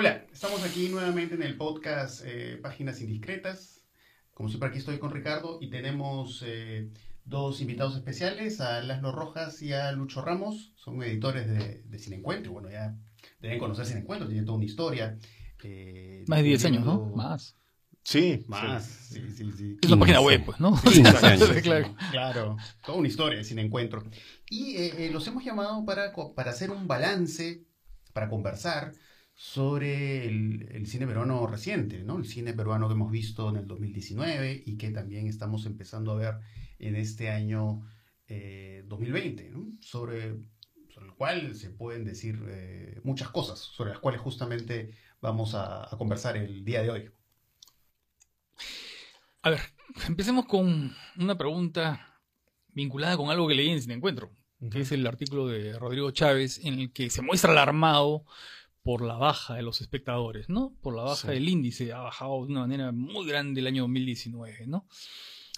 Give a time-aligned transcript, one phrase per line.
[0.00, 3.84] Hola, estamos aquí nuevamente en el podcast eh, Páginas Indiscretas.
[4.32, 6.88] Como siempre aquí estoy con Ricardo y tenemos eh,
[7.26, 10.72] dos invitados especiales, a Laszlo Rojas y a Lucho Ramos.
[10.76, 12.52] Son editores de, de Cine Encuentro.
[12.52, 12.96] Bueno, ya
[13.40, 15.18] deben conocer Cine Encuentro, tienen toda una historia.
[15.62, 17.12] Eh, Más de 10 años, ¿no?
[17.14, 17.58] Más.
[18.02, 18.82] Sí, más.
[18.82, 19.76] Sí, sí, sí.
[19.82, 20.80] Es una página web, pues, ¿no?
[21.62, 21.94] claro.
[22.10, 22.56] claro,
[22.86, 24.02] toda una historia de Cine Encuentro.
[24.48, 27.66] Y los hemos llamado para, para hacer un balance,
[28.14, 28.94] para conversar
[29.40, 32.18] sobre el, cine peruano reciente, ¿no?
[32.18, 36.16] El cine peruano que hemos visto en el 2019 y que también estamos empezando a
[36.16, 36.34] ver
[36.78, 37.80] en este año
[38.28, 39.66] 2020, eh, ¿no?
[39.80, 40.36] Sobre,
[40.90, 45.88] sobre, el cual se pueden decir eh, muchas cosas, sobre las cuales justamente vamos a,
[45.96, 47.10] conversar el día de hoy.
[49.40, 49.60] A ver,
[50.06, 52.20] empecemos con una pregunta
[52.68, 54.30] vinculada con algo que leí en Cine Encuentro,
[54.70, 58.26] que es el artículo de Rodrigo Chávez en el que se muestra alarmado
[58.90, 60.74] por la baja de los espectadores, ¿no?
[60.82, 64.66] Por la baja del índice, ha bajado de una manera muy grande el año 2019,
[64.66, 64.88] ¿no?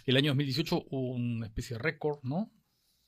[0.04, 2.52] El año 2018 hubo una especie de récord, ¿no?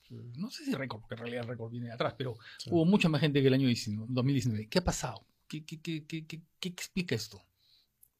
[0.08, 2.38] No sé si récord, porque en realidad el récord viene de atrás, pero
[2.70, 4.66] hubo mucha más gente que el año 2019.
[4.70, 5.26] ¿Qué ha pasado?
[5.46, 5.62] ¿Qué,
[6.62, 7.42] explica esto?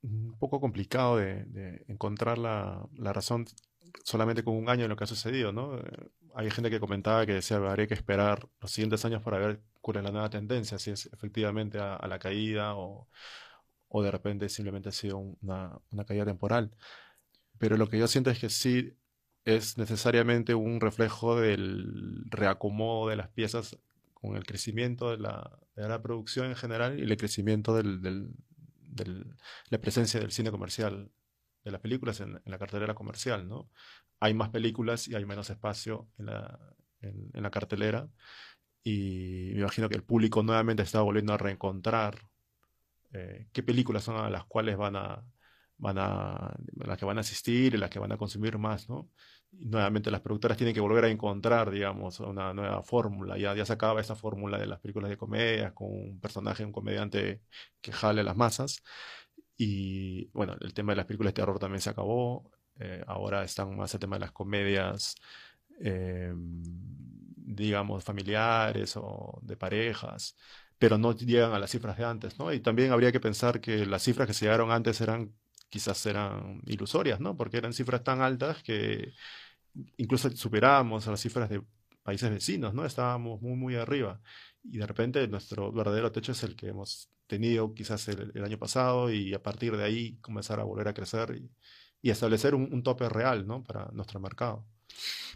[0.03, 3.47] Un poco complicado de, encontrar la, la, razón
[4.03, 5.81] solamente con un año en lo que ha sucedido, ¿no?
[6.35, 9.63] Hay gente que comentaba que decía, habría que esperar los siguientes años para ver
[9.93, 13.09] la nueva tendencia, si es efectivamente a, la caída o,
[13.89, 16.73] o, de repente simplemente ha sido una, una, caída temporal.
[17.59, 18.97] Pero lo que yo siento es que sí
[19.45, 23.79] es necesariamente un reflejo del reacomodo de las piezas
[24.15, 29.37] con el crecimiento de la, de la producción en general y el crecimiento del, del,
[29.69, 31.11] la presencia del cine comercial,
[31.63, 33.71] de las películas en, la cartelera comercial, ¿no?
[34.21, 36.59] Hay más películas y hay menos espacio en la,
[37.03, 38.09] en la cartelera
[38.85, 42.19] y me imagino que el público nuevamente está volviendo a reencontrar
[43.13, 45.25] eh, qué películas son las cuales van a,
[45.79, 49.11] van a, las que van a asistir y las que van a consumir más, ¿no?
[49.53, 53.39] Y nuevamente las productoras tienen que volver a encontrar, digamos, una nueva fórmula.
[53.39, 56.73] Ya, ya se acaba esa fórmula de las películas de comedia con un personaje, un
[56.73, 57.43] comediante
[57.81, 58.83] que jale a las masas.
[59.57, 62.51] Y bueno, el tema de las películas de terror también se acabó.
[62.81, 65.15] Eh, ahora están más el tema de las comedias.
[65.81, 66.35] Eh,
[67.45, 70.37] digamos, familiares o de parejas,
[70.79, 72.53] pero no llegan a las cifras de antes, ¿no?
[72.53, 75.33] Y también habría que pensar que las cifras que se llegaron antes eran,
[75.69, 77.37] quizás eran ilusorias, ¿no?
[77.37, 79.13] Porque eran cifras tan altas que
[79.97, 81.63] incluso superábamos a las cifras de
[82.03, 82.85] países vecinos, ¿no?
[82.85, 84.21] Estábamos muy, muy arriba.
[84.63, 89.13] Y de repente nuestro verdadero techo es el que hemos tenido quizás el, año pasado
[89.13, 91.51] y a partir de ahí comenzar a volver a crecer y,
[92.11, 93.65] establecer un, un, tope real, ¿no?
[93.65, 94.67] Para nuestro mercado.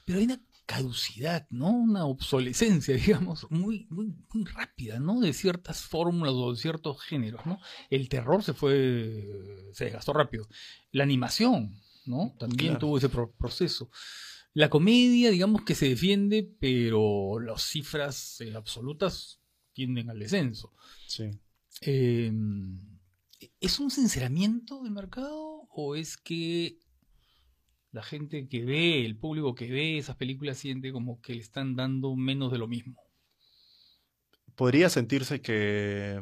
[0.04, 1.70] Pero hay una caducidad, ¿no?
[1.70, 5.18] Una obsolescencia, digamos, muy, muy, muy rápida, ¿no?
[5.18, 7.58] De ciertas fórmulas o de ciertos géneros, ¿no?
[7.88, 10.46] El terror se fue, se desgastó rápido.
[10.92, 12.34] La animación, ¿no?
[12.38, 13.90] También tuvo ese proceso.
[14.52, 19.40] La comedia, digamos que se defiende, pero las cifras eh, absolutas
[19.72, 20.74] tienden al descenso.
[21.06, 21.30] Sí.
[21.80, 22.98] Em,
[23.58, 26.78] ¿Es un sinceramiento del mercado o es que
[27.92, 31.76] la gente que ve, el público que ve esas películas siente como que le están
[31.76, 33.02] dando menos de lo mismo.
[34.54, 36.20] Podría sentirse que,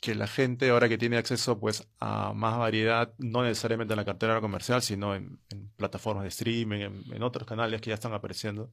[0.00, 4.04] que la gente ahora que tiene acceso pues a más variedad, no necesariamente en la
[4.04, 5.40] cartera comercial, sino en,
[5.76, 6.80] plataformas de streaming,
[7.12, 8.72] en, otros canales que ya están apareciendo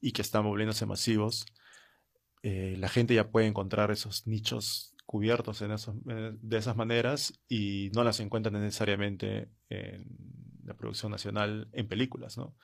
[0.00, 1.46] y que están volviéndose masivos,
[2.42, 7.90] eh, la gente ya puede encontrar esos nichos cubiertos en esos, de esas maneras y
[7.94, 10.06] no las encuentra necesariamente en
[10.64, 12.56] la producción nacional en películas, ¿no?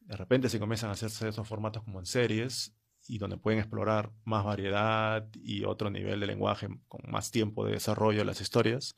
[0.00, 2.76] De repente se comienzan a hacerse esos formatos como en series
[3.08, 7.72] y donde pueden explorar más variedad y otro nivel de lenguaje con más tiempo de
[7.72, 8.96] desarrollo de las historias.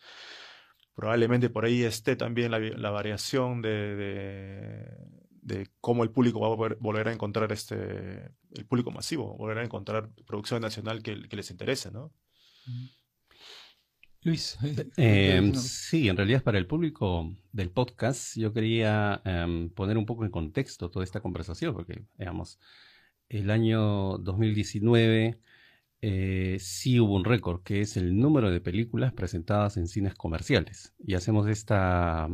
[0.94, 4.86] Probablemente por ahí esté también la, variación de,
[5.30, 9.64] de, cómo el público va a volver a encontrar este, el público masivo, volver a
[9.64, 12.12] encontrar producción nacional que, que les interese, ¿no?
[14.22, 14.58] Luis.
[14.96, 20.24] Eh, sí, en realidad para el público del podcast yo quería em, poner un poco
[20.24, 22.58] en contexto toda esta conversación, porque, digamos,
[23.28, 25.38] el año 2019
[26.00, 30.94] eh, sí hubo un récord, que es el número de películas presentadas en cines comerciales.
[30.98, 32.28] Y hacemos esta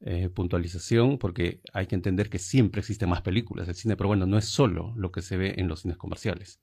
[0.00, 3.68] eh, puntualización porque hay que entender que siempre existen más películas.
[3.68, 6.60] El cine, pero bueno, no es solo lo que se ve en los cines comerciales.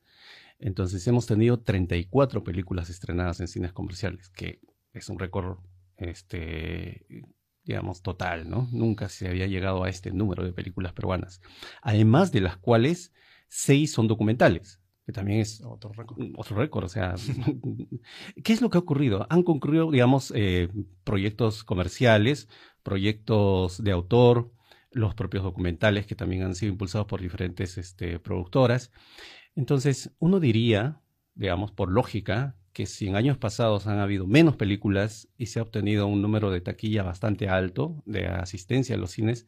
[0.59, 4.59] Entonces hemos tenido 34 películas estrenadas en cines comerciales, que
[4.93, 5.57] es un récord,
[5.97, 7.05] este,
[7.63, 8.67] digamos, total, ¿no?
[8.71, 11.41] Nunca se había llegado a este número de películas peruanas.
[11.81, 13.13] Además de las cuales,
[13.47, 14.79] seis son documentales.
[15.05, 16.19] que también es Otro récord.
[16.37, 16.85] otro récord.
[16.85, 17.15] O sea,
[18.43, 19.27] ¿qué es lo que ha ocurrido?
[19.29, 20.69] Han concurrido, digamos, eh,
[21.03, 22.47] proyectos comerciales,
[22.83, 24.51] proyectos de autor,
[24.91, 28.91] los propios documentales que también han sido impulsados por diferentes este, productoras.
[29.55, 31.01] Entonces, uno diría,
[31.35, 35.61] digamos, por lógica, que si en años pasados han habido menos películas y se ha
[35.61, 39.47] obtenido un número de taquilla bastante alto de asistencia a los cines,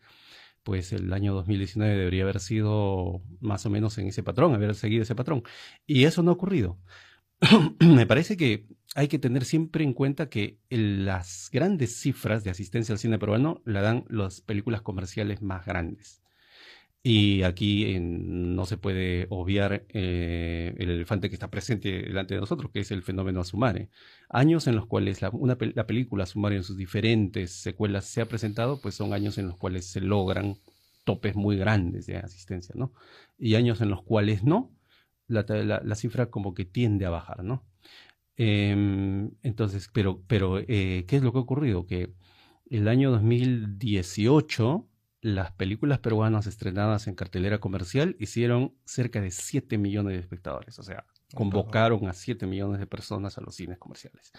[0.64, 5.04] pues el año 2019 debería haber sido más o menos en ese patrón, haber seguido
[5.04, 5.44] ese patrón.
[5.86, 6.80] Y eso no ha ocurrido.
[7.80, 12.94] Me parece que hay que tener siempre en cuenta que las grandes cifras de asistencia
[12.94, 16.25] al cine peruano la dan las películas comerciales más grandes.
[17.08, 22.72] Y aquí no se puede obviar eh, el elefante que está presente delante de nosotros,
[22.72, 23.90] que es el fenómeno Asumare.
[24.28, 28.26] Años en los cuales la, una la película Asumare en sus diferentes secuelas se ha
[28.28, 30.58] presentado, pues son años en los cuales se logran
[31.04, 32.92] topes muy grandes de asistencia, ¿no?
[33.38, 34.72] Y años en los cuales no,
[35.28, 35.46] la-
[35.84, 37.68] la cifra como que tiende a bajar, ¿no?
[38.38, 41.86] Em, entonces, pero, pero eh, ¿qué es lo que ha ocurrido?
[41.86, 42.14] Que
[42.70, 44.88] el año 2018
[45.26, 50.84] las películas peruanas estrenadas en cartelera comercial hicieron cerca de 7 millones de espectadores, o
[50.84, 54.34] sea, convocaron a 7 millones de personas a los cines comerciales.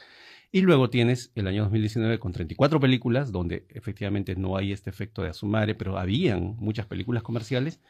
[0.53, 5.23] Y luego tienes el año 2019 con 34 películas, donde efectivamente no hay este efecto
[5.23, 7.81] de Asumare, pero habían muchas películas comerciales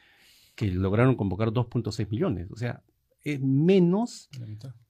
[0.54, 2.82] que lograron convocar 2.6 millones, o sea,
[3.24, 4.30] es menos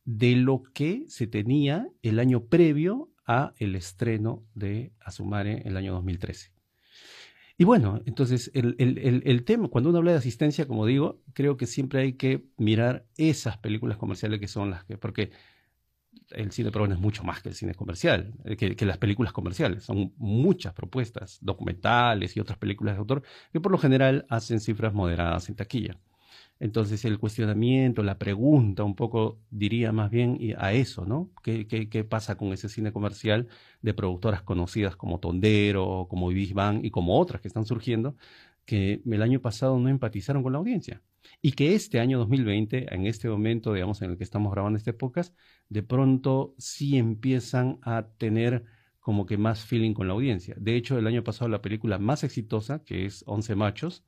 [0.04, 5.92] de lo que se tenía el año previo a el estreno de Asumare el año
[5.94, 6.55] 2013.
[7.58, 11.56] Y bueno, entonces el, el- el- tema, cuando uno habla de asistencia, como digo, creo
[11.56, 15.30] que siempre hay que mirar esas películas comerciales que son las que, porque
[16.30, 19.32] el cine peruano es mucho más que el cine comercial, eh, que, que las películas
[19.32, 19.84] comerciales.
[19.84, 23.22] Son muchas propuestas, documentales y otras películas de autor,
[23.52, 25.98] que por lo general hacen cifras moderadas en taquilla.
[26.58, 31.30] Entonces el cuestionamiento, la pregunta un poco diría más bien a eso, ¿no?
[31.42, 33.48] ¿Qué, qué, qué pasa con ese cine comercial
[33.82, 38.16] de productoras conocidas como Tondero, como Ibis Van y como otras que están surgiendo,
[38.64, 41.02] que el año pasado no empatizaron con la audiencia?
[41.42, 44.92] Y que este año 2020, en este momento, digamos, en el que estamos grabando este
[44.92, 45.36] podcast,
[45.68, 48.64] de pronto sí empiezan a tener
[49.00, 50.56] como que más feeling con la audiencia.
[50.58, 54.04] De hecho, el año pasado la película más exitosa, que es Once Machos,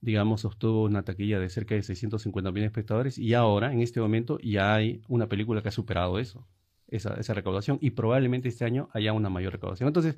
[0.00, 4.38] digamos, obtuvo una taquilla de cerca de 650 mil espectadores y ahora, en este momento,
[4.40, 6.46] ya hay una película que ha superado eso,
[6.88, 9.88] esa, recaudación y probablemente este año haya una mayor recaudación.
[9.88, 10.16] Entonces,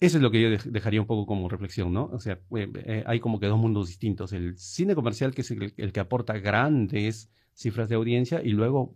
[0.00, 2.06] eso es lo que yo dej- dejaría un poco como reflexión, ¿no?
[2.12, 4.32] O sea, eh, eh, hay como que dos mundos distintos.
[4.32, 8.94] El cine comercial, que es el que aporta grandes cifras de audiencia, y luego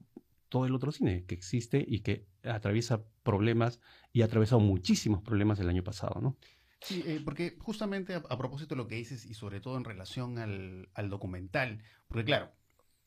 [0.49, 3.81] todo el otro cine que existe y que atraviesa problemas
[4.13, 6.37] y ha atravesado muchísimos problemas el año pasado, ¿no?
[6.81, 10.39] Sí, eh, porque justamente a, propósito de lo que dices y sobre todo en relación
[10.39, 12.53] al, al documental, porque claro,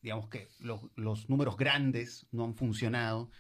[0.02, 3.32] digamos que los, números grandes no han funcionado,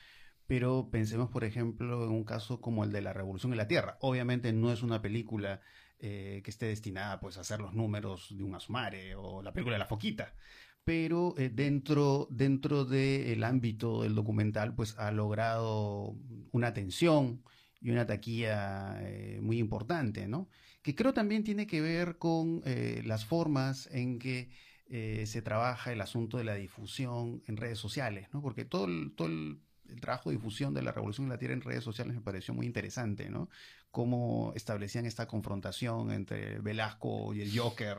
[0.47, 3.97] pero pensemos por ejemplo en un caso como el de la Revolución en la Tierra.
[4.01, 5.61] Obviamente no es una película
[5.99, 9.75] eh, que esté destinada pues a hacer los números de un Asumare o la película
[9.75, 10.33] de la Foquita,
[10.83, 16.15] pero eh, dentro, dentro del ámbito del documental pues ha logrado
[16.51, 17.43] una atención
[17.81, 20.47] y una taquilla eh, muy importante, ¿no?
[20.83, 24.49] Que creo también tiene que ver con eh, las formas en que
[24.87, 28.41] eh, se trabaja el asunto de la difusión en redes sociales, ¿no?
[28.41, 29.61] Porque todo el, todo el,
[29.99, 32.65] trabajo de difusión de la Revolución de la Tierra en redes sociales me pareció muy
[32.65, 33.50] interesante, ¿no?
[33.89, 37.97] Cómo establecían esta confrontación entre Velasco y el Joker.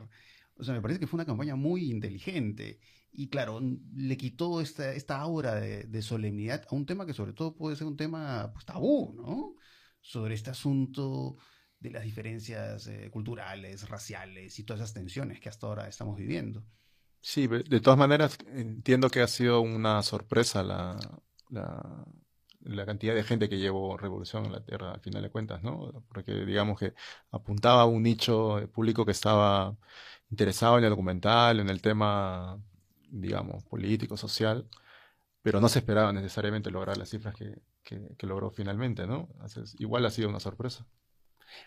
[0.56, 2.78] O sea, me parece que fue una campaña muy inteligente.
[3.12, 3.60] Y claro,
[3.94, 7.76] le quitó esta, esta aura de, de solemnidad a un tema que sobre todo puede
[7.76, 9.56] ser un tema pues, tabú, ¿no?
[10.02, 11.38] Sobre este asunto
[11.82, 16.62] de las diferencias eh, culturales, raciales y todas esas tensiones que hasta ahora estamos viviendo.
[17.20, 20.96] Sí, de todas maneras entiendo que ha sido una sorpresa la,
[21.50, 26.04] la, cantidad de gente que llevó Revolución en la Tierra al final de cuentas, ¿no?
[26.08, 26.94] Porque digamos que
[27.30, 29.76] apuntaba a un nicho de público que estaba
[30.30, 32.60] interesado en el documental, en el tema,
[33.08, 34.68] digamos, político, social,
[35.42, 39.28] pero no se esperaba necesariamente lograr las cifras que, que, que logró finalmente, ¿no?
[39.34, 40.86] Entonces, igual ha sido una sorpresa.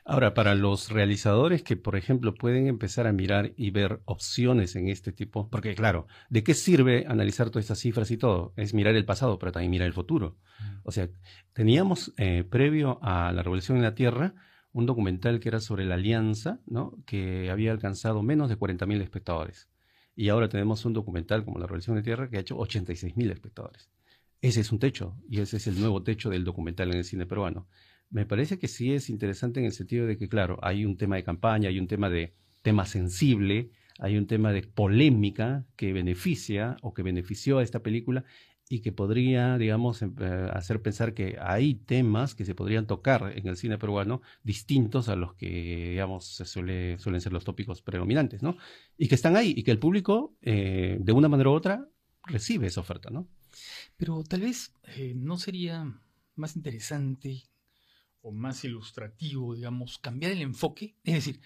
[0.03, 4.89] Ahora, para los realizadores que, por ejemplo, pueden empezar a mirar y ver opciones en
[4.89, 8.53] este tipo, porque claro, ¿de qué sirve analizar todas estas cifras y todo?
[8.55, 10.38] Es mirar el pasado, pero también mirar el futuro.
[10.84, 11.10] O sea,
[11.53, 14.34] teníamos eh, previo a la Revolución en la Tierra
[14.72, 16.98] un documental que era sobre la alianza, ¿no?
[17.05, 19.69] Que había alcanzado menos de 40.000 espectadores.
[20.15, 23.31] Y ahora tenemos un documental como la Revolución en la Tierra que ha hecho 86.000
[23.31, 23.89] espectadores.
[24.46, 27.25] Ese es un techo, y ese es el nuevo techo del documental en el cine
[27.25, 27.68] peruano.
[28.12, 31.16] Me parece que sí es interesante en el sentido de que, claro, hay un tema
[31.16, 36.78] de campaña, hay un tema de tema sensible, hay un tema de polémica que beneficia
[36.84, 38.24] o que benefició a esta película
[38.70, 43.34] y que podría, digamos, em, eh, hacer pensar que hay temas que se podrían tocar
[43.36, 48.58] en el cine peruano distintos a los que, digamos, suelen ser los tópicos predominantes, ¿no?
[48.96, 51.90] Y que están ahí y que el público, eh, de una manera u otra,
[52.28, 53.28] recibe esa oferta, ¿no?
[53.97, 56.00] Pero tal vez eh, no sería
[56.35, 57.43] más interesante
[58.21, 60.95] o más ilustrativo, digamos, cambiar el enfoque.
[61.03, 61.41] Es decir,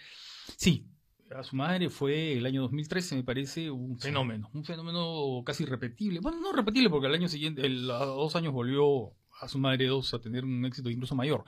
[0.55, 0.87] sí,
[1.35, 6.19] a su madre fue el año 2013, me parece, un fenómeno, un fenómeno casi irrepetible.
[6.19, 9.87] Bueno, no repetible porque al año siguiente, el, a dos años volvió a su madre
[9.87, 11.43] 2 a tener un éxito incluso mayor.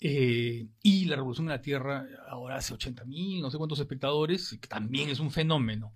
[0.00, 4.56] Eh, y la Revolución de la Tierra ahora hace 80 mil, no sé cuántos espectadores,
[4.60, 5.92] que también es un fenómeno.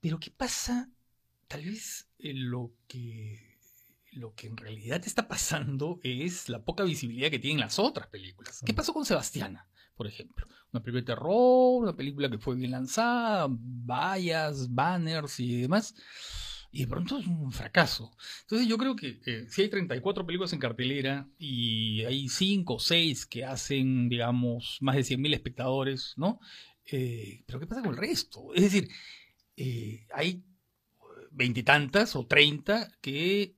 [0.00, 0.90] Pero ¿qué pasa?
[1.52, 3.58] Tal vez eh, lo que
[4.12, 8.62] lo que en realidad está pasando es la poca visibilidad que tienen las otras películas.
[8.64, 10.46] ¿Qué pasó con Sebastiana, por ejemplo?
[10.72, 15.94] Una película de terror, una película que fue bien lanzada, vallas, banners y demás.
[16.70, 18.16] Y de pronto es un fracaso.
[18.40, 22.78] Entonces yo creo que eh, si hay 34 películas en cartelera y hay 5 o
[22.78, 26.40] 6 que hacen, digamos, más de 100.000 espectadores, ¿no?
[26.86, 28.54] Eh, pero ¿qué pasa con el resto?
[28.54, 28.88] Es decir,
[29.54, 30.42] eh, hay
[31.32, 33.56] veintitantas o treinta que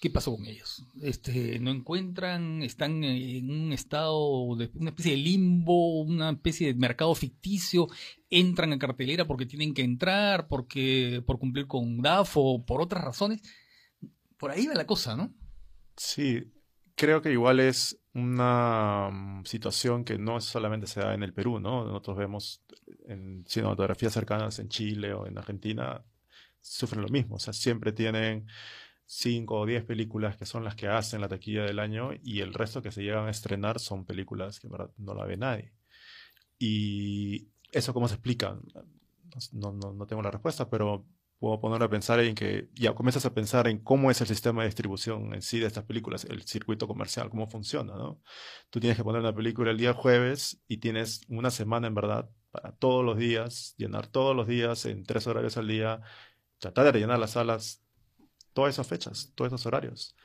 [0.00, 0.82] ¿Qué pasó con ellos?
[1.02, 6.74] Este, no encuentran, están en un estado de una especie de limbo, una especie de
[6.80, 7.86] mercado ficticio,
[8.30, 13.04] entran a cartelera porque tienen que entrar, porque por cumplir con DAF o por otras
[13.04, 13.42] razones.
[14.38, 15.34] Por ahí va la cosa, ¿no?
[15.98, 16.50] Sí,
[16.94, 21.60] creo que igual es una mm, situación que no solamente se da en el Perú,
[21.60, 21.84] ¿no?
[21.84, 22.62] Nosotros vemos
[23.06, 26.02] en cinematografías cercanas en Chile o en Argentina,
[26.60, 28.46] sufren lo mismo, o sea, siempre tienen
[29.06, 32.54] cinco o diez películas que son las que hacen la taquilla del año y el
[32.54, 35.72] resto que se llegan a estrenar son películas que no la ve nadie.
[36.58, 38.58] Y eso cómo se explica,
[39.52, 41.06] no, no, no tengo la respuesta, pero
[41.40, 44.62] puedo poner a pensar en que ya comienzas a pensar en cómo es el sistema
[44.62, 48.20] de distribución en sí de estas películas, el circuito comercial, cómo funciona, ¿no?
[48.68, 52.30] Tú tienes que poner una película el día jueves y tienes una semana en verdad
[52.50, 56.02] para todos los días, llenar todos los días en tres horarios al día,
[56.60, 57.82] tratar de rellenar las salas
[58.52, 60.16] todas esas fechas, todos esos horarios.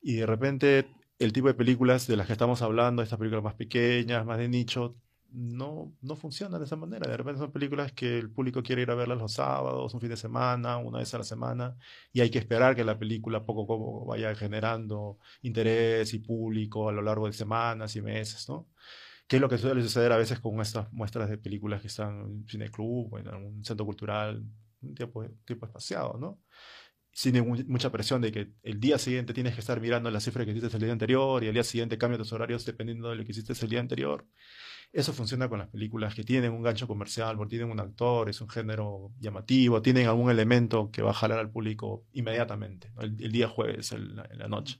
[0.00, 3.54] Y de repente el tipo de películas de las que estamos hablando, estas películas más
[3.54, 4.96] pequeñas, más de nicho,
[5.30, 7.10] no, no funcionan de esa manera.
[7.10, 10.10] De repente son películas que el público quiere ir a verlas los sábados, un fin
[10.10, 11.76] de semana, una vez a la semana,
[12.12, 16.88] y hay que esperar que la película poco a poco vaya generando interés y público
[16.88, 18.68] a lo largo de semanas y meses, ¿no?
[19.26, 22.20] Que es lo que suele suceder a veces con estas muestras de películas que están
[22.20, 24.42] en un cineclub en algún centro cultural,
[24.82, 26.40] un tiempo, tiempo espaciado, ¿no?
[27.18, 30.52] sin mucha presión de que el día siguiente tienes que estar mirando las cifras que
[30.52, 33.32] hiciste el día anterior y el día siguiente cambia tus horarios dependiendo de lo que
[33.32, 34.24] hiciste el día anterior.
[34.92, 38.40] Eso funciona con las películas que tienen un gancho comercial, porque tienen un actor, es
[38.40, 43.48] un género llamativo, tienen algún elemento que va a jalar al público inmediatamente, el, día
[43.48, 44.78] jueves, en la noche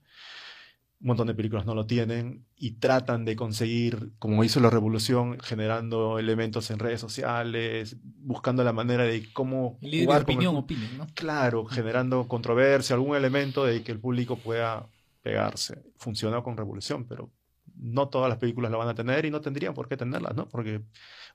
[1.01, 5.39] un montón de películas no lo tienen y tratan de conseguir, como hizo la revolución,
[5.41, 9.79] generando elementos en redes sociales, buscando la manera de cómo...
[9.81, 11.07] El de opinión, opinión, ¿no?
[11.15, 14.89] Claro, generando controversia, algún elemento de que el público pueda
[15.23, 15.83] pegarse.
[15.99, 17.31] Funcionó con revolución, pero
[17.77, 20.49] no todas las películas lo van a tener y no tendrían por qué tenerlas, ¿no?
[20.49, 20.83] Porque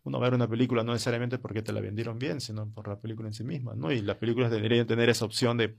[0.03, 3.29] uno ver una película no necesariamente porque te la vendieron bien, sino por la película
[3.29, 3.93] en sí misma, ¿no?
[3.93, 5.77] Y las películas deberían tener esa opción de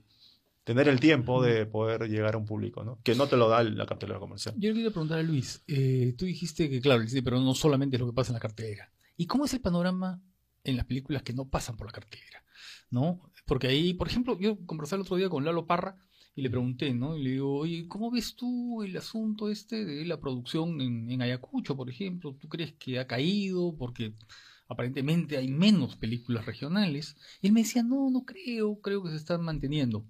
[0.65, 2.99] tener el tiempo de poder llegar a un público, ¿no?
[3.03, 4.55] Que no te lo da la cartelera comercial.
[4.57, 8.07] Yo quería preguntar a Luis, eh, tú dijiste que, claro, pero no solamente es lo
[8.07, 8.91] que pasa en la cartelera.
[9.15, 10.21] ¿Y cómo es el panorama
[10.63, 12.43] en las películas que no pasan por la cartelera?
[12.89, 13.21] ¿No?
[13.45, 15.97] Porque ahí, por ejemplo, yo conversé el otro día con Lalo Parra
[16.33, 17.15] y le pregunté, ¿no?
[17.15, 21.21] Y le digo, oye, ¿cómo ves tú el asunto este de la producción en, en
[21.21, 22.35] Ayacucho, por ejemplo?
[22.41, 23.75] ¿Tú crees que ha caído?
[23.77, 24.15] Porque
[24.67, 27.17] aparentemente hay menos películas regionales.
[27.41, 30.05] Y él me decía, no, no creo, creo que se están manteniendo.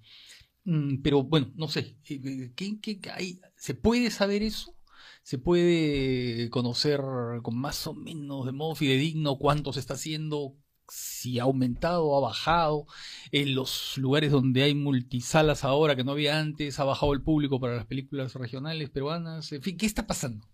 [0.65, 3.39] Mm, pero bueno, no sé, eh, eh, ¿qué, hay?
[3.55, 4.75] ¿se puede saber eso?
[5.22, 7.01] ¿Se puede conocer
[7.41, 10.55] con más o menos de modo fidedigno cuánto se está haciendo?
[10.88, 12.86] Si ha aumentado, o ha bajado.
[13.31, 17.60] En los lugares donde hay multisalas ahora que no había antes, ha bajado el público
[17.60, 19.51] para las películas regionales peruanas.
[19.51, 20.48] En fin, ¿qué está pasando?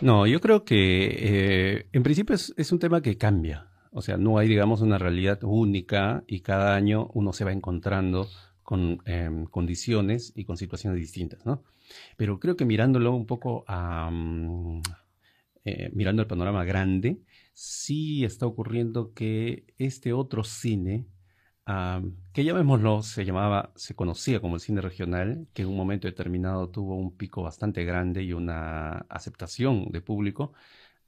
[0.00, 3.68] No, yo creo que eh, en principio es, es un tema que cambia.
[3.90, 8.26] O sea, no hay, digamos, una realidad única y cada año uno se va encontrando
[8.62, 11.64] con em, condiciones y con situaciones distintas, ¿no?
[12.16, 14.82] Pero creo que mirándolo un poco a, mm,
[15.64, 17.20] eh, mirando el panorama grande,
[17.54, 21.06] sí está ocurriendo que este otro cine,
[22.32, 26.68] que llamémoslo, se llamaba, se conocía como el cine regional, que en un momento determinado
[26.70, 30.52] tuvo un pico bastante grande y una aceptación de público,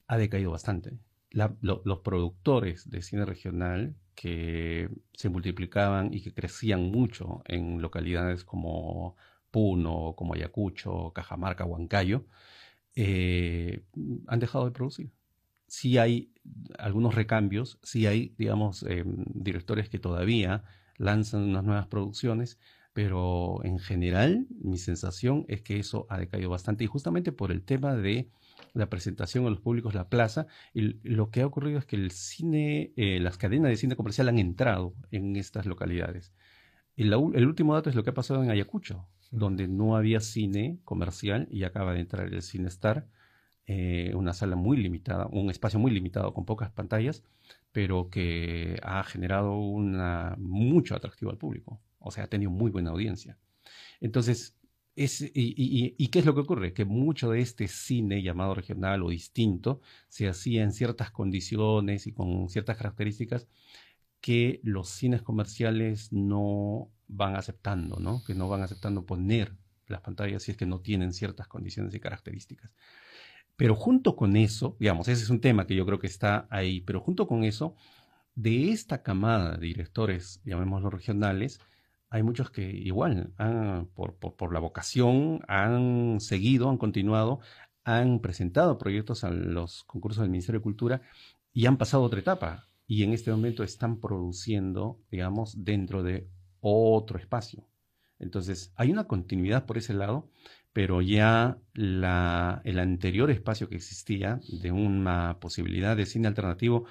[0.06, 0.98] ha decaído bastante.
[1.32, 9.16] los productores de cine regional que se multiplicaban y que crecían mucho en localidades como
[9.50, 12.26] Puno, como Ayacucho, Cajamarca, Huancayo,
[12.96, 13.84] eh,
[14.26, 15.10] han dejado de producir.
[15.66, 16.32] Sí hay
[16.78, 20.64] algunos recambios, sí hay, digamos, em, directores que todavía
[20.98, 22.58] lanzan unas nuevas producciones,
[22.92, 27.62] pero en general mi sensación es que eso ha decaído bastante y justamente por el
[27.64, 28.30] tema de
[28.74, 32.10] la presentación a los públicos, la plaza, y lo que ha ocurrido es que el
[32.10, 36.32] cine, eh, las cadenas de cine comercial han entrado en estas localidades.
[36.96, 40.78] Y el último dato es lo que ha pasado en Ayacucho, donde no había cine
[40.84, 43.08] comercial y acaba de entrar el Cine Star,
[43.66, 47.24] eh, una sala muy limitada, un espacio muy limitado con pocas pantallas,
[47.72, 51.80] pero que ha generado una, mucho atractivo al público.
[51.98, 53.38] O sea, ha tenido muy buena audiencia.
[54.00, 54.56] Entonces,
[54.96, 56.72] y, qué es lo que ocurre?
[56.72, 62.12] Que mucho de este cine llamado regional o distinto se hacía en ciertas condiciones y
[62.12, 63.48] con ciertas características
[64.20, 68.22] que los cines comerciales no van aceptando, ¿no?
[68.24, 72.00] Que no van aceptando poner las pantallas si es que no tienen ciertas condiciones y
[72.00, 72.70] características.
[73.56, 76.80] Pero junto con eso, digamos, ese es un tema que yo creo que está ahí,
[76.80, 77.76] pero junto con eso,
[78.34, 81.60] de esta camada de directores, llamémoslo regionales,
[82.14, 83.32] hay muchos que igual,
[83.96, 87.40] por, por, la vocación, han seguido, han continuado,
[87.82, 91.02] han presentado proyectos a los concursos del Ministerio de Cultura
[91.52, 92.68] y han pasado otra etapa.
[92.86, 96.28] Y en este momento están produciendo, digamos, dentro de
[96.60, 97.66] otro espacio.
[98.20, 100.30] Entonces, hay una continuidad por ese lado,
[100.72, 106.84] pero ya la, el anterior espacio que existía de una posibilidad de cine alternativo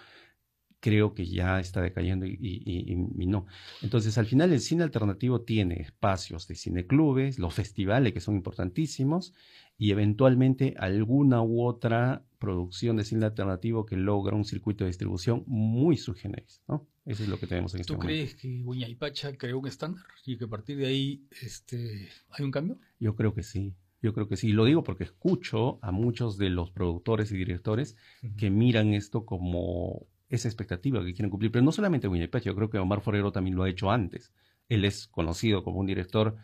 [0.83, 2.93] creo que ya está decayendo y,
[3.25, 3.45] no.
[3.81, 9.33] Entonces, al final el cine alternativo tiene espacios de cineclubes, los festivales que son importantísimos
[9.77, 15.45] y eventualmente alguna u otra producción de cine alternativo que logra un circuito de distribución
[15.47, 16.85] muy subgenéis, ¿no?
[17.05, 18.05] Eso es lo que tenemos en este momento.
[18.05, 22.43] ¿Tú crees que Pacha creó un estándar y que a partir de ahí este, hay
[22.43, 22.77] un cambio?
[22.99, 23.73] Yo creo que sí.
[24.01, 24.51] Yo creo que sí.
[24.51, 27.95] Lo digo porque escucho a muchos de los productores y directores
[28.35, 31.51] que miran esto como esa expectativa que quieren cumplir.
[31.51, 34.31] Pero no solamente Winnipeg, yo creo que Omar Forero también lo ha hecho antes.
[34.67, 36.35] Él es conocido como un director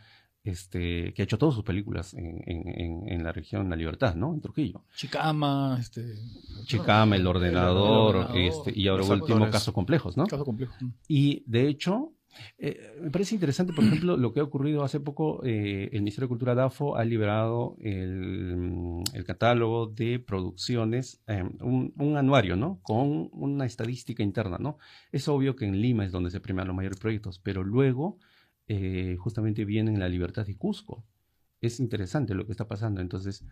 [0.43, 4.33] este, que ha hecho todas sus películas en, la región La Libertad, ¿no?
[4.33, 4.85] En Trujillo.
[4.95, 6.15] Chicama, este...
[6.65, 10.25] Chicama, El Ordenador, Este, y ahora último Casos Complejos, ¿no?
[10.27, 10.77] Casos Complejos.
[11.07, 12.13] Y de hecho,
[12.57, 16.27] eh, me parece interesante, por ejemplo, lo que ha ocurrido hace poco, eh, el Ministerio
[16.27, 22.79] de Cultura DAFO ha liberado el, mm, catálogo de producciones, eh, un, anuario, ¿no?
[22.83, 24.77] Con una estadística interna, ¿no?
[25.11, 28.17] Es obvio que en Lima es donde se premian los mayores proyectos, pero luego
[29.17, 31.03] justamente viene en La Libertad de Cusco.
[31.59, 33.43] Es interesante lo que está pasando, entonces...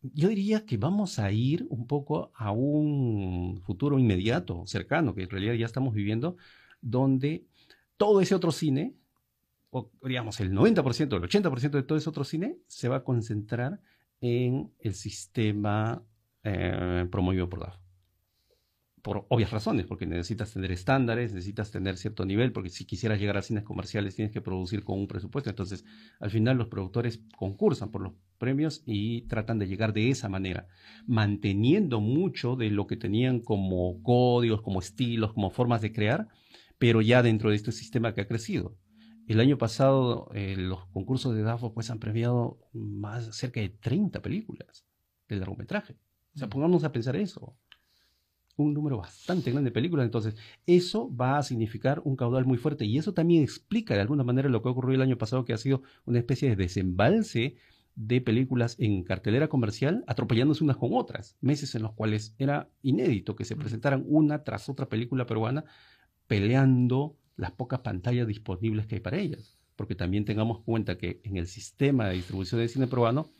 [0.00, 5.30] Yo diría que vamos a ir un poco a un futuro inmediato, cercano, que en
[5.30, 6.36] realidad ya estamos viviendo,
[6.80, 7.46] donde
[7.98, 8.94] todo ese otro cine,
[9.70, 13.80] o digamos el 90%, el 80% de todo ese otro cine, se va a concentrar
[14.20, 16.02] en el sistema
[16.42, 17.76] eh, promovido por DAF.
[19.02, 23.36] Por obvias razones, porque necesitas tener estándares, necesitas tener cierto nivel, porque si quisieras llegar
[23.36, 25.50] a cines comerciales tienes que producir con un presupuesto.
[25.50, 25.84] Entonces,
[26.18, 30.66] al final los productores concursan por los premios y tratan de llegar de esa manera,
[31.06, 36.28] manteniendo mucho de lo que tenían como códigos, como estilos, como formas de crear,
[36.78, 38.76] pero ya dentro de este sistema que ha crecido.
[39.26, 44.22] El año pasado eh, los concursos de DAFO pues han premiado más cerca de 30
[44.22, 44.86] películas
[45.28, 45.98] de largometraje.
[46.34, 46.50] O sea, mm.
[46.50, 47.56] pongamos a pensar eso.
[48.56, 50.06] Un número bastante grande de películas.
[50.06, 50.34] Entonces,
[50.66, 52.86] eso va a significar un caudal muy fuerte.
[52.86, 55.58] Y eso también explica de alguna manera lo que ocurrió el año pasado, que ha
[55.58, 57.56] sido una especie de desembalse
[57.94, 61.36] de películas en cartelera comercial atropellándose unas con otras.
[61.40, 63.58] Meses en los cuales era inédito que se mm.
[63.58, 65.64] presentaran una tras otra película peruana
[66.28, 69.58] peleando las pocas pantallas disponibles que hay para ellas.
[69.74, 73.30] Porque también tengamos cuenta que en el sistema de distribución de cine peruano,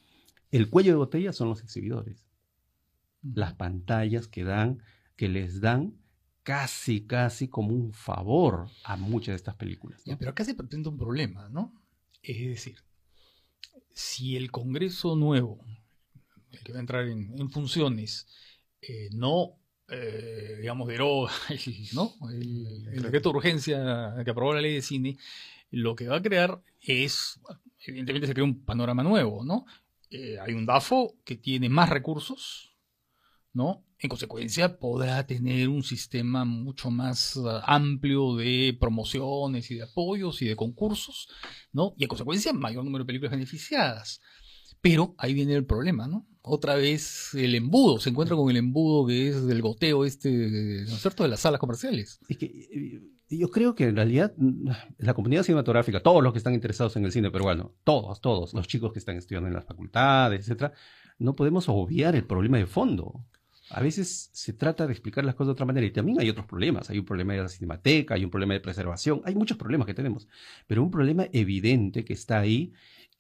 [0.51, 2.25] el cuello de botella son los exhibidores.
[3.23, 4.83] Las pantallas que dan,
[5.17, 5.99] que les dan
[6.43, 10.03] casi, casi como un favor a muchas de estas películas.
[10.19, 11.75] pero acá se presenta un problema, ¿no?
[12.23, 12.79] Es decir,
[13.93, 15.65] si el Congreso nuevo,
[16.53, 18.29] el que va a entrar en, funciones,
[18.81, 22.15] eh, no eh, digamos, deroga el, ¿no?
[22.31, 25.17] el, de urgencia que aprobó la ley de cine,
[25.71, 27.41] lo que va a crear es,
[27.87, 29.67] evidentemente se crea un panorama nuevo, ¿no?
[30.11, 32.75] Eh, hay un DAFO que tiene más recursos,
[33.53, 33.85] ¿no?
[33.99, 40.41] En consecuencia, podrá tener un sistema mucho más uh, amplio de promociones y de apoyos
[40.41, 41.29] y de concursos,
[41.73, 41.95] ¿no?
[41.97, 44.21] Y en consecuencia, mayor número de películas beneficiadas.
[44.81, 46.27] Pero ahí viene el problema, ¿no?
[46.43, 50.95] Otra vez el embudo, se encuentra con el embudo que es del goteo este, ¿no
[50.95, 52.21] es cierto?, de las salas comerciales.
[52.29, 53.03] Es que eh,
[53.37, 57.05] yo creo que en realidad mm, la comunidad cinematográfica, todos los que están interesados en
[57.05, 60.73] el cine peruano, todos, todos, los chicos que están estudiando en las facultades, etcétera,
[61.19, 63.25] no podemos obviar el problema de fondo.
[63.71, 66.47] A veces se trata de explicar las cosas de otra manera y también hay otros
[66.47, 66.89] problemas.
[66.89, 69.95] Hay un problema de la cinemateca, hay un problema de preservación, hay muchos problemas que
[69.95, 70.27] tenemos.
[70.67, 72.73] Pero un problema evidente que está ahí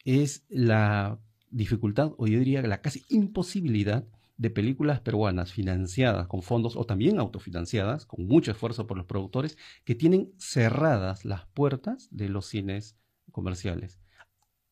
[0.04, 1.18] es la
[1.50, 4.04] dificultad, o yo diría la casi imposibilidad
[4.36, 9.58] de películas peruanas financiadas con fondos o también autofinanciadas, con mucho esfuerzo por los productores,
[9.84, 12.96] que tienen cerradas las puertas de los cines
[13.32, 13.98] comerciales.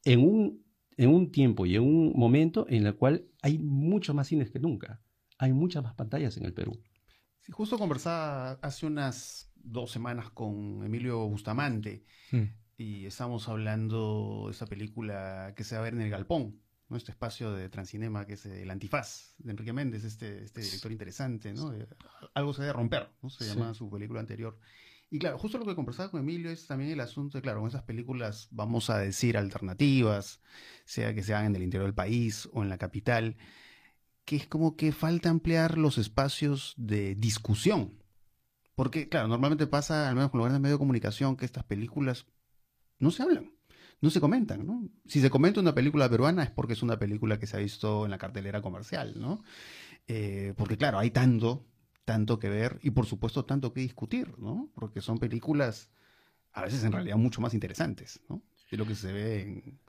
[0.04, 0.64] En un,
[0.96, 4.60] en un tiempo y en un momento en el cual hay muchos más cines que
[4.60, 5.00] nunca.
[5.38, 6.80] Hay muchas más pantallas en el Perú.
[7.40, 12.42] Sí, justo conversaba hace unas dos semanas con Emilio Bustamante Mm.
[12.76, 16.96] y estamos hablando de esa película que se va a ver en el Galpón, ¿no?
[16.96, 21.52] este espacio de Transcinema que es el Antifaz de Enrique Méndez, este, este director interesante,
[21.52, 21.72] ¿no?
[21.74, 21.86] Eh,
[22.34, 23.30] Algo se debe romper, ¿no?
[23.30, 23.50] se Sí.
[23.50, 24.58] llama su película anterior.
[25.08, 27.68] Y claro, justo lo que conversaba con Emilio es también el asunto de, claro, con
[27.68, 30.40] esas películas, vamos a decir, alternativas,
[30.84, 33.36] sea que se hagan en el interior del país o en la capital,
[34.24, 38.02] que es como que falta ampliar los espacios de discusión.
[38.74, 42.26] Porque, claro, normalmente pasa, al menos con los grandes medios de comunicación, que estas películas
[42.98, 43.52] no se hablan,
[44.00, 44.88] no se comentan, ¿no?
[45.06, 48.04] Si se comenta una película peruana es porque es una película que se ha visto
[48.04, 49.42] en la cartelera comercial, ¿no?
[50.08, 51.66] Eh, porque, claro, hay tanto,
[52.04, 54.70] tanto que ver y, por supuesto, tanto que discutir, ¿no?
[54.74, 55.90] Porque son películas,
[56.52, 58.42] a veces en realidad, mucho más interesantes, ¿no?
[58.70, 59.80] De lo que se ve en,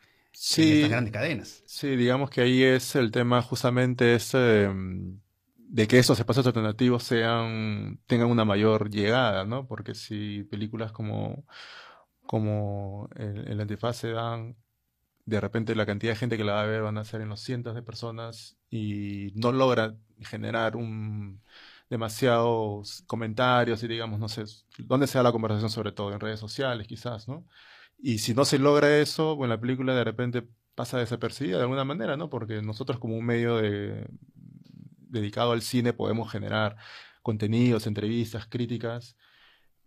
[0.58, 1.66] en Sí, estas grandes cadenas.
[1.66, 5.22] sí, digamos que ahí es el tema justamente este mm,
[5.58, 9.68] de que esos espacios alternativos sean, tengan una mayor llegada, ¿no?
[9.68, 11.46] Porque si películas como,
[12.28, 14.58] como el, el Antifaz se dan,
[15.26, 17.30] de repente la cantidad de gente que la va a ver van a ser en
[17.30, 21.42] los cientos de personas y no logra generar un
[21.90, 24.44] demasiados comentarios y digamos, no sé,
[24.80, 27.46] dónde se da la conversación sobre todo, en redes sociales quizás, ¿no?
[27.98, 31.86] Y si no se logra eso, bueno, la película de repente pasa desapercibida de alguna
[31.86, 32.30] manera, ¿no?
[32.30, 34.08] Porque nosotros como un medio de,
[35.10, 36.78] dedicado al cine podemos generar
[37.24, 39.18] contenidos, entrevistas, críticas,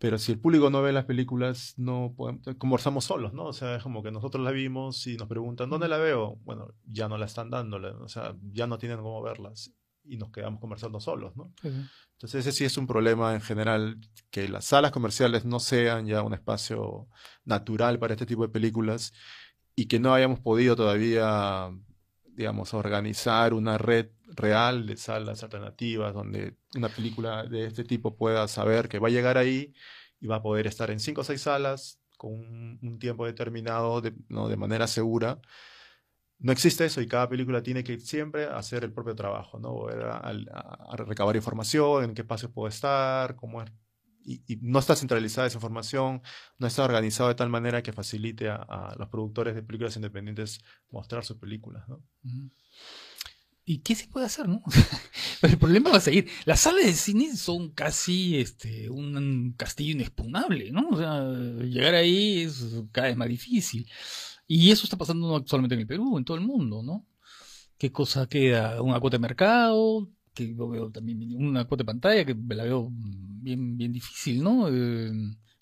[0.00, 3.44] pero si el público no ve las películas, no podemos, conversamos solos, ¿no?
[3.44, 6.36] O sea, es como que nosotros la vimos y nos preguntan, ¿dónde la veo?
[6.42, 10.30] Bueno, ya no la están dando, o sea, ya no tienen cómo verlas y nos
[10.30, 11.52] quedamos conversando solos, ¿no?
[11.62, 13.98] Entonces ese sí es un problema en general,
[14.30, 17.06] que las salas comerciales no sean ya un espacio
[17.44, 19.12] natural para este tipo de películas
[19.76, 21.68] y que no hayamos podido todavía,
[22.40, 28.48] digamos, organizar una red real de salas alternativas donde una película de este tipo pueda
[28.48, 29.74] saber que va a llegar ahí
[30.20, 34.00] y va a poder estar en cinco o seis salas con un, un tiempo determinado,
[34.02, 34.48] de, ¿no?
[34.48, 35.40] de manera segura.
[36.38, 39.88] No existe eso y cada película tiene que siempre hacer el propio trabajo, ¿no?
[39.88, 43.70] A, a- a recabar información, en qué espacios puedo estar, cómo es.
[44.22, 46.22] Y, y no está centralizada esa información,
[46.58, 50.60] no está organizado de tal manera que facilite a, a los productores de películas independientes
[50.90, 52.02] mostrar sus películas, ¿no?
[53.64, 54.62] ¿Y qué se puede hacer, no?
[55.40, 56.28] Pero el problema va a seguir.
[56.44, 60.88] Las salas de cine son casi este, un castillo inexpugnable, ¿no?
[60.88, 61.22] O sea,
[61.62, 63.88] llegar ahí es cada vez más difícil.
[64.46, 67.06] Y eso está pasando no solamente en el Perú, en todo el mundo, ¿no?
[67.78, 68.82] ¿Qué cosa queda?
[68.82, 70.08] ¿Una cuota de mercado?
[70.92, 74.68] También una cuota de pantalla que la veo bien, bien difícil, ¿no?
[74.68, 75.10] Eh,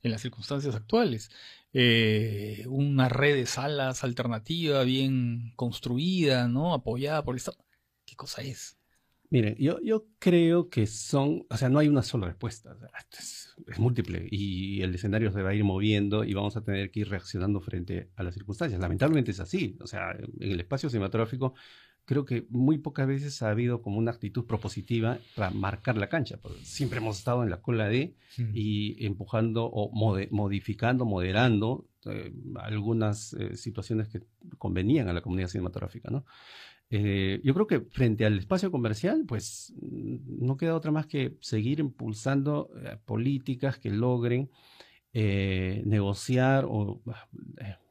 [0.02, 1.30] en las circunstancias actuales.
[1.72, 6.74] Eh, una red de salas alternativa bien construida, ¿no?
[6.74, 7.58] Apoyada por el Estado.
[8.04, 8.78] ¿Qué cosa es?
[9.30, 12.74] Mire, yo, yo creo que son, o sea, no hay una sola respuesta,
[13.12, 16.90] es, es múltiple y el escenario se va a ir moviendo y vamos a tener
[16.90, 18.80] que ir reaccionando frente a las circunstancias.
[18.80, 21.54] Lamentablemente es así, o sea, en el espacio cinematográfico
[22.08, 26.38] creo que muy pocas veces ha habido como una actitud propositiva para marcar la cancha,
[26.62, 28.14] siempre hemos estado en la cola de
[28.54, 34.22] y empujando o mode- modificando, moderando eh, algunas eh, situaciones que
[34.56, 36.24] convenían a la comunidad cinematográfica, ¿no?
[36.88, 41.36] Eh, yo creo que frente al espacio comercial, pues mm, no queda otra más que
[41.40, 44.48] seguir impulsando eh, políticas que logren
[45.84, 47.00] negociar o,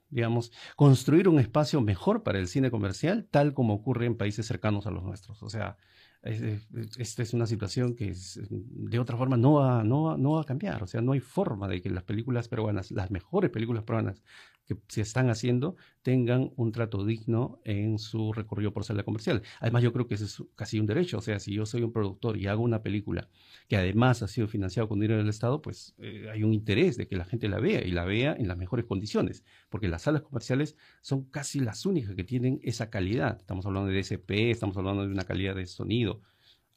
[0.09, 4.87] digamos, construir un espacio mejor para el cine comercial, tal como ocurre en países cercanos
[4.87, 5.41] a los nuestros.
[5.43, 5.77] O sea,
[6.21, 6.67] es- es-
[6.97, 8.13] esta es una situación que
[8.49, 10.83] de otra forma no va, no, va- no va a cambiar.
[10.83, 14.23] O sea, no hay forma de que las películas peruanas, las mejores películas peruanas,
[14.67, 19.41] que se están haciendo tengan un trato digno en su recorrido por sala comercial.
[19.59, 21.17] Además, yo creo que ese es casi un derecho.
[21.17, 23.29] O sea, si yo soy un productor y hago una película
[23.67, 27.07] que además ha sido financiada con dinero del Estado, pues eh, hay un interés de
[27.07, 30.21] que la gente la vea y la vea en las mejores condiciones, porque las salas
[30.21, 33.37] comerciales son casi las únicas que tienen esa calidad.
[33.39, 36.21] Estamos hablando de DSP, estamos hablando de una calidad de sonido,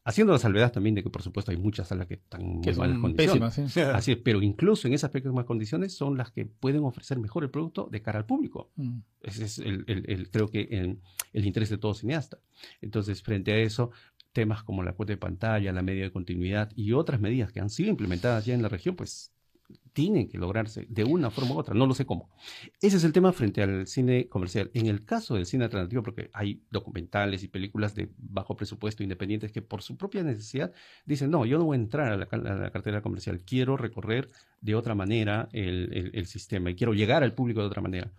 [0.03, 2.75] Haciendo la salvedad también de que, por supuesto, hay muchas salas que están en muy
[2.75, 3.77] malas condiciones.
[3.77, 7.51] Así es, pero incluso en esas pequeñas condiciones son las que pueden ofrecer mejor el
[7.51, 8.71] producto de cara al público.
[8.77, 9.01] Mm.
[9.23, 11.01] Ese es el, creo que el,
[11.35, 12.39] el, interés de todo cineasta.
[12.81, 13.91] Entonces, frente a eso,
[14.33, 17.69] temas como la cuota de pantalla, la media de continuidad y otras medidas que han
[17.69, 19.33] sido implementadas ya en la región, pues
[19.93, 22.31] tienen que lograrse de una forma u otra, no lo sé cómo.
[22.81, 24.71] Ese es el tema frente al cine comercial.
[24.75, 29.53] En el caso del cine alternativo, porque hay documentales y películas de bajo presupuesto independientes
[29.53, 30.73] que por su propia necesidad
[31.05, 34.31] dicen, no, yo no voy a entrar a la, cartera comercial, quiero recorrer
[34.61, 38.13] de otra manera el, sistema y quiero llegar al público de otra manera.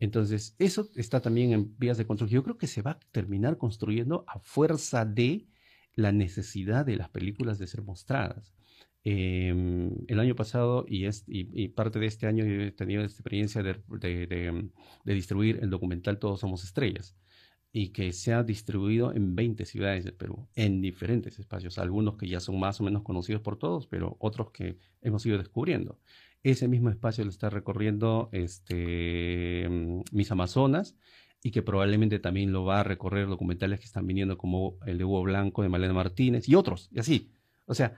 [0.00, 2.40] Entonces, eso está también en vías de construcción.
[2.40, 5.46] Yo creo que se va a terminar construyendo a fuerza de
[5.94, 8.54] la necesidad de las películas de ser mostradas.
[9.06, 14.70] Em, el año pasado y, parte de este año he tenido la experiencia de,
[15.04, 17.14] distribuir el documental Todos Somos Estrellas
[17.70, 22.28] y que se ha distribuido en 20 ciudades del Perú, en diferentes espacios, algunos que
[22.28, 25.98] ya son más o menos conocidos por todos, pero otros que hemos ido descubriendo.
[26.42, 29.68] Ese mismo espacio lo está recorriendo este,
[30.12, 30.96] Mis Amazonas
[31.42, 35.04] y que probablemente también lo va a recorrer documentales que están viniendo como el de
[35.04, 37.30] Hugo Blanco, de Malena Martínez y otros, y así.
[37.66, 37.96] O sea,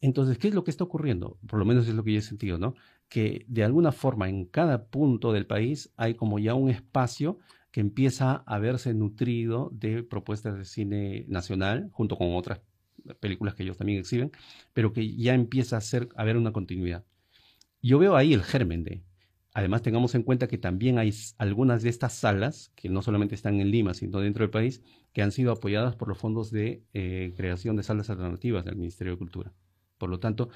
[0.00, 1.38] entonces, ¿qué es lo que está ocurriendo?
[1.46, 2.74] Por lo menos es lo que yo he sentido, ¿no?
[3.08, 7.38] Que de alguna forma en cada punto del país hay como ya un espacio
[7.72, 12.60] que empieza a verse nutrido de propuestas de cine nacional, junto con otras
[13.20, 14.32] películas que ellos también exhiben,
[14.72, 17.04] pero que ya empieza a, ser, haber una continuidad.
[17.82, 19.02] Yo veo ahí el germen de.
[19.52, 23.60] Además, tengamos en cuenta que también hay algunas de estas salas, que no solamente están
[23.60, 24.82] en Lima, sino dentro del país,
[25.12, 29.14] que han sido apoyadas por los fondos de eh, creación de salas alternativas del Ministerio
[29.14, 29.52] de Cultura.
[29.98, 30.48] Por lo tanto,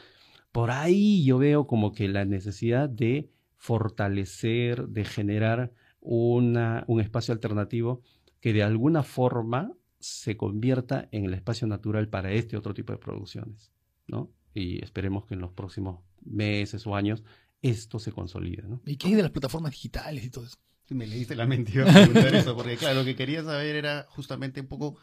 [0.53, 7.33] por ahí yo veo como que la necesidad de fortalecer, de generar una, un espacio
[7.33, 8.03] alternativo
[8.41, 12.99] que de alguna forma se convierta en el espacio natural para este otro tipo de
[12.99, 13.71] producciones,
[14.09, 14.31] ¿no?
[14.53, 17.23] Y esperemos que en los próximos meses o años
[17.63, 18.83] esto se consolide, ¿no?
[18.85, 20.57] ¿Y qué hay de las plataformas digitales y todo eso?
[20.91, 24.07] Me leíste la mente, iba a preguntar eso, porque claro, lo que quería saber era
[24.11, 24.99] justamente un poco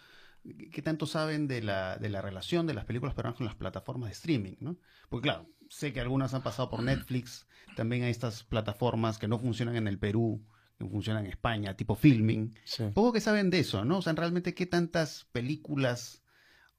[0.71, 4.10] ¿Qué tanto saben de la, de la relación de las películas peruanas con las plataformas
[4.10, 4.56] de streaming?
[4.60, 4.78] ¿no?
[5.10, 9.39] Porque claro, sé que algunas han pasado por Netflix, también hay estas plataformas que no
[9.39, 10.45] funcionan en el Perú,
[10.78, 12.56] que funcionan en España, tipo filming.
[12.93, 13.97] Poco que saben de eso, ¿no?
[13.97, 16.23] O sea, realmente qué tantas películas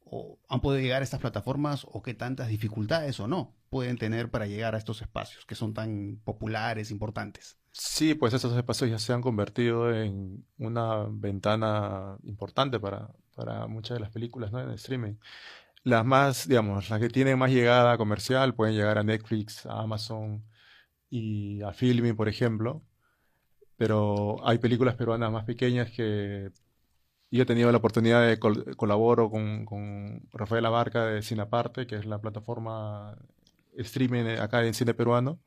[0.04, 4.30] o han podido llegar a estas plataformas o qué tantas dificultades o no pueden tener
[4.30, 7.56] para llegar a estos espacios que son tan populares, importantes.
[7.70, 13.96] Sí, pues esos espacios ya se han convertido en una ventana importante para, para muchas
[13.96, 14.60] de las películas ¿no?
[14.60, 15.14] en streaming.
[15.84, 20.44] Las más, digamos, las que tienen más llegada comercial pueden llegar a Netflix, a Amazon
[21.10, 22.82] y a Filming, por ejemplo.
[23.76, 26.50] Pero hay películas peruanas más pequeñas que
[27.30, 28.38] yo he tenido la oportunidad de
[28.76, 33.16] colaboro con, con Rafael Abarca de Cinaparte, que es la plataforma
[33.76, 35.40] streaming acá en cine peruano.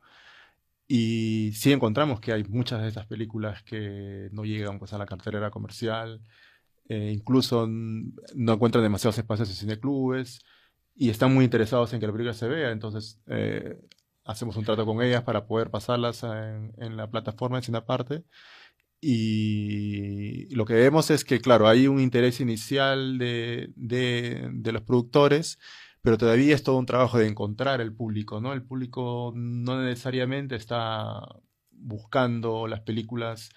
[0.88, 5.06] Y sí encontramos que hay muchas de estas películas que no llegan pues, a la
[5.06, 6.22] cartelera comercial
[6.90, 10.42] eh, incluso no encuentran demasiados espacios en cineclubes
[10.96, 13.80] y están muy interesados en que la película se vea, entonces eh,
[14.26, 18.24] hacemos un trato con ellas para poder pasarlas en, la plataforma de Cineparte.
[19.02, 24.84] Y lo que vemos es que, claro, hay un interés inicial de, de, de, los
[24.84, 25.60] productores,
[26.02, 28.54] pero todavía es todo un trabajo de encontrar el público, ¿no?
[28.54, 31.20] El público no necesariamente está
[31.72, 33.50] buscando las películas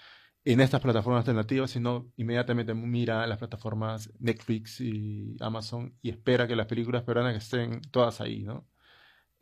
[0.46, 6.54] en estas plataformas alternativas, sino inmediatamente mira las plataformas Netflix y Amazon y espera que
[6.54, 8.64] las películas peruanas estén todas ahí, ¿no?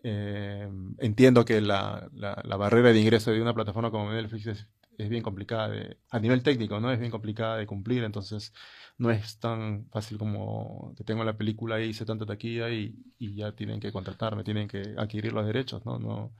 [0.02, 5.08] Eh, entiendo que la, la, barrera de ingreso de una plataforma como Netflix es, es,
[5.10, 6.90] bien complicada, de, a nivel técnico, ¿no?
[6.90, 8.54] Es bien complicada de cumplir, entonces
[8.96, 13.34] no es tan fácil como que tengo la película ahí, hice tanta taquilla y, y
[13.36, 15.98] ya tienen que contratarme, tienen que adquirir los derechos, ¿no?
[15.98, 16.32] no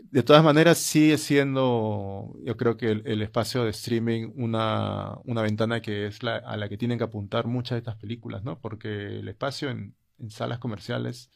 [0.00, 5.80] de todas maneras, sigue siendo, yo creo que el, espacio de streaming una, una ventana
[5.82, 8.60] que es la, a la que tienen que apuntar muchas de estas películas, ¿no?
[8.60, 11.30] Porque el espacio en, en salas comerciales,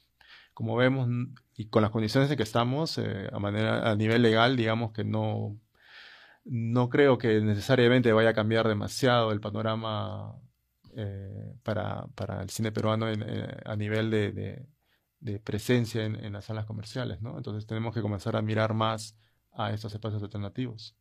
[0.55, 1.09] como vemos,
[1.57, 5.05] y con las condiciones en que estamos, eh, a, manera, a nivel legal, digamos que
[5.05, 5.59] no,
[6.44, 10.37] no creo que necesariamente vaya a cambiar demasiado el panorama
[10.96, 14.66] eh, para, para, el cine peruano eh, a nivel de
[15.20, 17.37] de presencia en, las salas comerciales, ¿no?
[17.37, 19.16] Entonces tenemos que comenzar a mirar más
[19.52, 20.96] a estos espacios alternativos.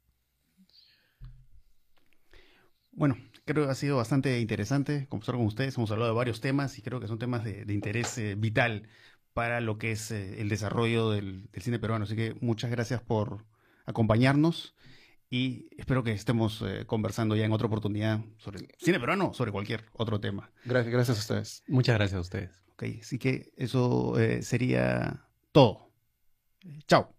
[2.91, 5.77] Bueno, creo que ha sido bastante interesante conversar con ustedes.
[5.77, 8.89] Hemos hablado de varios temas y creo que son temas de, interés eh, vital
[9.34, 12.03] para lo que es eh, el desarrollo del, cine peruano.
[12.03, 13.45] Así que muchas gracias por
[13.86, 14.75] acompañarnos
[15.29, 19.34] y espero que estemos eh, conversando ya en otra oportunidad sobre el cine peruano, o
[19.34, 20.51] sobre cualquier otro tema.
[20.65, 21.63] Gracias, gracias a ustedes.
[21.67, 22.68] Muchas gracias a ustedes.
[22.80, 25.92] Ok, así que eso sería todo.
[26.88, 27.18] Chao.